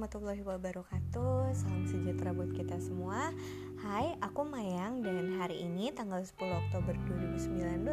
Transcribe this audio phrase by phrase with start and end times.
[0.00, 1.52] warahmatullahi wabarakatuh.
[1.52, 3.36] Salam sejahtera buat kita semua.
[3.84, 6.96] Hai, aku Mayang dan hari ini tanggal 10 Oktober
[7.36, 7.84] 2019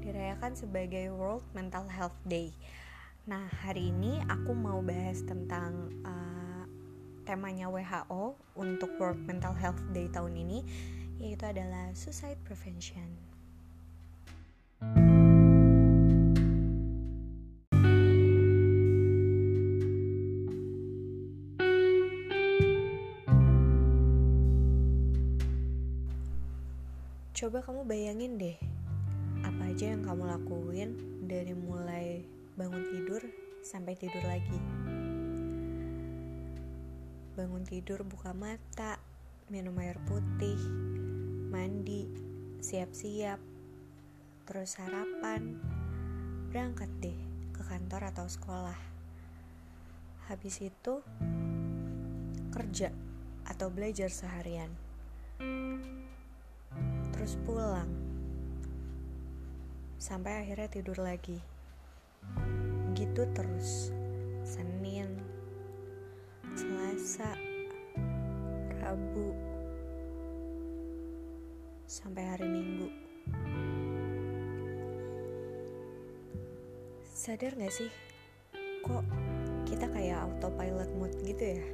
[0.00, 2.48] dirayakan sebagai World Mental Health Day.
[3.28, 6.64] Nah, hari ini aku mau bahas tentang uh,
[7.28, 10.64] temanya WHO untuk World Mental Health Day tahun ini
[11.20, 13.20] Yaitu adalah Suicide Prevention
[27.34, 28.54] Coba kamu bayangin deh,
[29.42, 30.94] apa aja yang kamu lakuin
[31.26, 32.22] dari mulai
[32.54, 33.26] bangun tidur
[33.58, 34.54] sampai tidur lagi.
[37.34, 39.02] Bangun tidur buka mata,
[39.50, 40.62] minum air putih,
[41.50, 42.06] mandi,
[42.62, 43.42] siap-siap,
[44.46, 45.58] terus sarapan,
[46.54, 47.18] berangkat deh
[47.50, 48.78] ke kantor atau sekolah.
[50.30, 51.02] Habis itu
[52.54, 52.94] kerja
[53.42, 54.70] atau belajar seharian
[57.24, 57.88] terus pulang.
[59.96, 61.40] Sampai akhirnya tidur lagi.
[62.92, 63.88] Gitu terus.
[64.44, 65.24] Senin
[66.52, 67.32] Selasa
[68.76, 69.32] Rabu
[71.88, 72.92] sampai hari Minggu.
[77.08, 77.88] Sadar gak sih?
[78.84, 79.04] Kok
[79.64, 81.64] kita kayak autopilot mode gitu ya?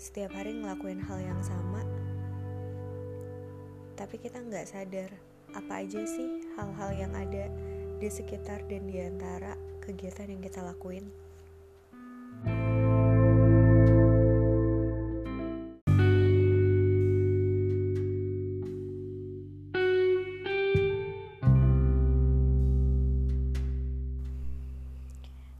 [0.00, 1.84] Setiap hari ngelakuin hal yang sama
[4.04, 5.08] tapi kita nggak sadar
[5.56, 7.48] apa aja sih hal-hal yang ada
[7.96, 11.08] di sekitar dan di antara kegiatan yang kita lakuin.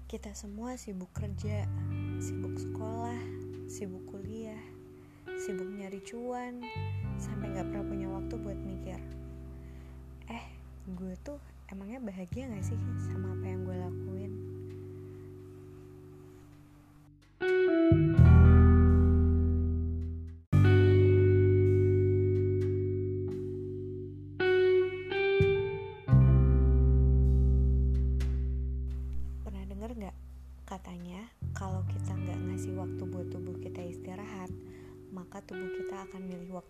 [0.04, 1.64] Kita semua sibuk kerja,
[2.20, 3.24] sibuk sekolah,
[3.72, 4.60] sibuk kuliah,
[5.40, 6.60] sibuk nyari cuan,
[7.18, 9.00] sampai nggak pernah punya waktu buat mikir
[10.30, 10.44] eh
[10.94, 11.38] gue tuh
[11.72, 12.78] emangnya bahagia gak sih
[13.10, 14.13] sama apa yang gue lakuin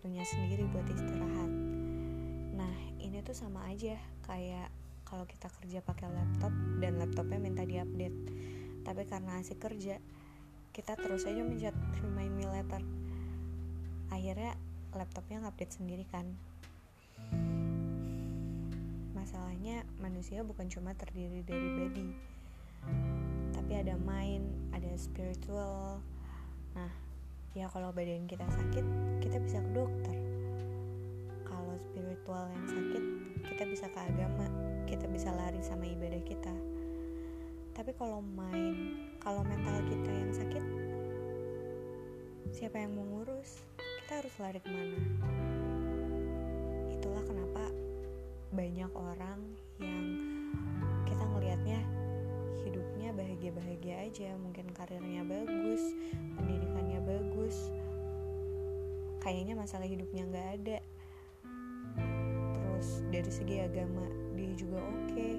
[0.05, 1.49] waktunya sendiri buat istirahat.
[2.53, 3.97] Nah, ini tuh sama aja
[4.29, 4.69] kayak
[5.01, 8.13] kalau kita kerja pakai laptop dan laptopnya minta diupdate.
[8.85, 9.97] Tapi karena asik kerja,
[10.77, 11.73] kita terus aja mencet
[12.05, 12.85] remind me later.
[14.13, 14.53] Akhirnya
[14.93, 16.37] laptopnya ngupdate sendiri kan.
[19.17, 22.07] Masalahnya manusia bukan cuma terdiri dari body,
[23.57, 25.97] tapi ada mind, ada spiritual.
[26.77, 26.93] Nah,
[27.55, 28.85] ya kalau badan kita sakit
[29.23, 30.15] kita bisa ke dokter.
[31.47, 33.03] Kalau spiritual yang sakit
[33.47, 34.47] kita bisa ke agama.
[34.85, 36.51] Kita bisa lari sama ibadah kita.
[37.71, 40.63] Tapi kalau main kalau mental kita yang sakit
[42.51, 43.63] siapa yang mau ngurus?
[44.03, 44.99] Kita harus lari ke mana?
[46.91, 47.63] Itulah kenapa
[48.51, 49.39] banyak orang
[49.79, 50.05] yang
[51.07, 51.79] kita ngelihatnya
[52.67, 54.29] hidupnya bahagia-bahagia aja.
[54.39, 55.95] Mungkin karirnya bagus
[56.37, 56.74] pendidikannya
[57.45, 57.69] bagus.
[59.21, 60.77] Kayaknya masalah hidupnya nggak ada.
[62.57, 64.01] Terus dari segi agama
[64.33, 65.13] dia juga oke.
[65.13, 65.34] okay,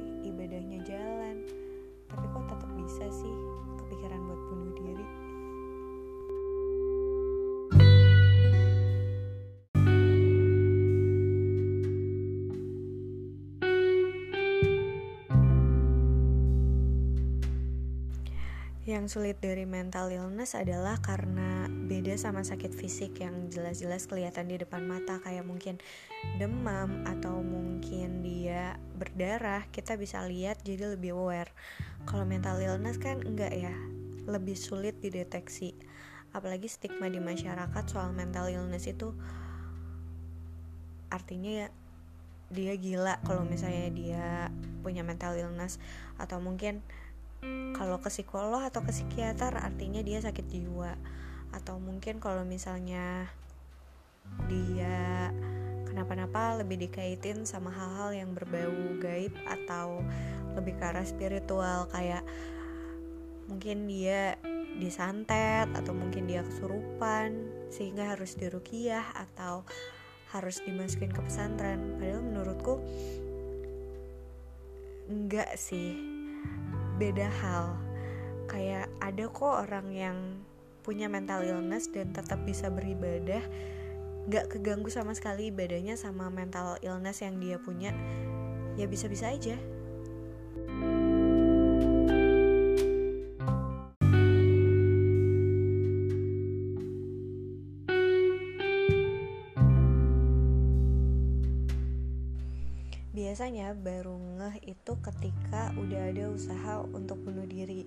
[18.86, 24.62] Yang sulit dari mental illness adalah karena beda sama sakit fisik yang jelas-jelas kelihatan di
[24.62, 25.82] depan mata kayak mungkin
[26.38, 31.50] demam atau mungkin dia berdarah, kita bisa lihat jadi lebih aware.
[32.06, 33.74] Kalau mental illness kan enggak ya,
[34.30, 35.74] lebih sulit dideteksi.
[36.30, 39.10] Apalagi stigma di masyarakat soal mental illness itu
[41.10, 41.68] artinya ya
[42.54, 44.26] dia gila kalau misalnya dia
[44.86, 45.82] punya mental illness
[46.22, 46.86] atau mungkin
[47.76, 50.96] kalau ke psikolog atau ke psikiater artinya dia sakit jiwa.
[51.52, 53.28] Atau mungkin kalau misalnya
[54.48, 55.30] dia
[55.84, 60.00] kenapa-napa lebih dikaitin sama hal-hal yang berbau gaib atau
[60.56, 62.24] lebih ke arah spiritual kayak
[63.46, 64.34] mungkin dia
[64.76, 69.64] disantet atau mungkin dia kesurupan sehingga harus dirukiah atau
[70.32, 71.96] harus dimasukin ke pesantren.
[71.96, 72.82] Padahal menurutku
[75.06, 76.15] enggak sih
[76.96, 77.76] beda hal.
[78.48, 80.16] Kayak ada kok orang yang
[80.80, 83.42] punya mental illness dan tetap bisa beribadah
[84.26, 87.90] gak keganggu sama sekali ibadahnya sama mental illness yang dia punya
[88.78, 89.58] ya bisa-bisa aja.
[103.16, 107.82] Biasanya baru ngeh itu ketika udah ada usaha untuk bunuh diri.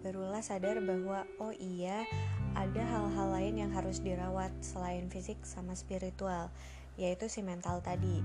[0.00, 2.08] Barulah sadar bahwa oh iya
[2.56, 6.48] ada hal-hal lain yang harus dirawat selain fisik sama spiritual
[6.96, 8.24] yaitu si mental tadi.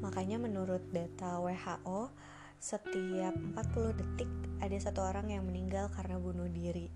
[0.00, 2.08] Makanya menurut data WHO
[2.56, 4.30] setiap 40 detik
[4.64, 6.88] ada satu orang yang meninggal karena bunuh diri.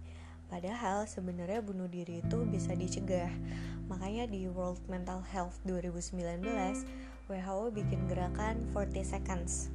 [0.48, 3.28] Padahal sebenarnya bunuh diri itu bisa dicegah.
[3.92, 9.70] Makanya di World Mental Health 2019 WHO bikin gerakan 40 seconds.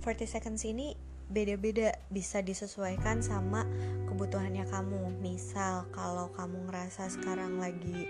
[0.00, 0.96] 40 seconds ini
[1.28, 3.68] beda-beda bisa disesuaikan sama
[4.08, 5.20] kebutuhannya kamu.
[5.20, 8.08] Misal kalau kamu ngerasa sekarang lagi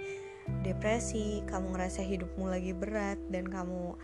[0.63, 3.99] depresi kamu ngerasa hidupmu lagi berat dan kamu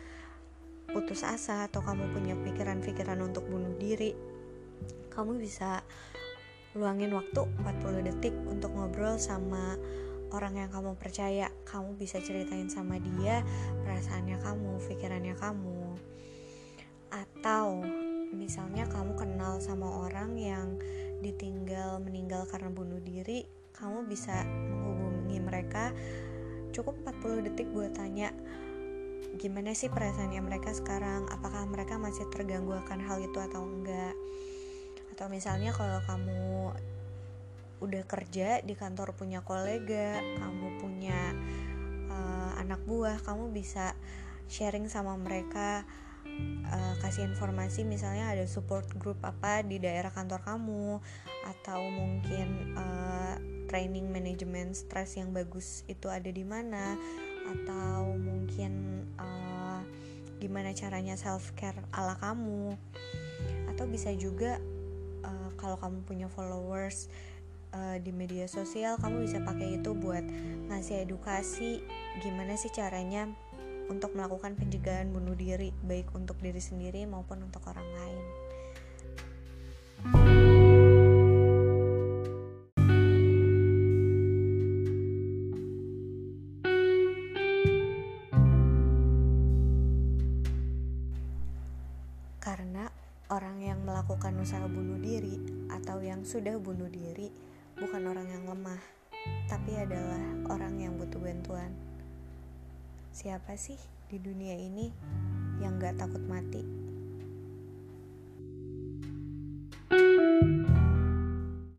[0.93, 4.13] putus asa atau kamu punya pikiran-pikiran untuk bunuh diri
[5.15, 5.81] kamu bisa
[6.75, 9.79] luangin waktu 40 detik untuk ngobrol sama
[10.33, 13.45] orang yang kamu percaya kamu bisa ceritain sama dia
[13.85, 15.99] perasaannya kamu pikirannya kamu.
[17.13, 17.85] Atau
[18.35, 20.81] misalnya kamu kenal sama orang yang
[21.21, 23.45] ditinggal meninggal karena bunuh diri
[23.75, 25.91] kamu bisa menghubungi mereka
[26.75, 28.35] cukup 40 detik buat tanya
[29.35, 31.27] gimana sih perasaannya mereka sekarang?
[31.27, 34.15] Apakah mereka masih terganggu akan hal itu atau enggak?
[35.15, 36.71] Atau misalnya kalau kamu
[37.85, 41.21] udah kerja di kantor punya kolega kamu punya
[42.09, 43.93] uh, anak buah kamu bisa
[44.49, 45.85] sharing sama mereka
[46.73, 51.01] uh, kasih informasi misalnya ada support group apa di daerah kantor kamu
[51.45, 53.37] atau mungkin uh,
[53.69, 56.95] training manajemen stres yang bagus itu ada di mana
[57.45, 59.85] atau mungkin uh,
[60.41, 62.77] gimana caranya self care ala kamu.
[63.73, 64.61] Atau bisa juga
[65.25, 67.09] uh, kalau kamu punya followers
[67.75, 70.23] uh, di media sosial kamu bisa pakai itu buat
[70.71, 71.83] ngasih edukasi
[72.23, 73.29] gimana sih caranya
[73.91, 78.25] untuk melakukan pencegahan bunuh diri baik untuk diri sendiri maupun untuk orang lain.
[92.41, 92.89] Karena
[93.33, 95.37] orang yang melakukan usaha bunuh diri
[95.73, 98.79] atau yang sudah bunuh diri bukan orang yang lemah,
[99.51, 101.75] tapi adalah orang yang butuh bantuan.
[103.15, 103.79] Siapa sih
[104.11, 104.91] di dunia ini
[105.59, 106.84] yang gak takut mati?